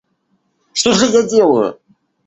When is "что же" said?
0.73-1.05